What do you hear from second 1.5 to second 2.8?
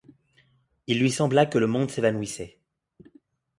le monde s'évanouissait.